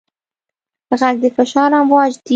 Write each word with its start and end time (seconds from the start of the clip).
غږ 0.99 1.15
د 1.23 1.25
فشار 1.35 1.71
امواج 1.79 2.11
دي. 2.21 2.29